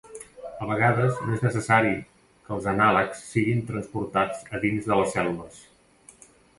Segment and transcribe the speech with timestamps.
[0.63, 1.91] A vegades, no és necessari
[2.47, 5.65] que els anàlegs siguin transportats a dins de les cèl·lules.